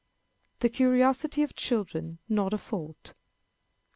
The 0.61 0.69
Curiosity 0.69 1.43
of 1.43 1.55
Children 1.55 2.17
not 2.27 2.55
a 2.55 2.57
Fault. 2.57 3.13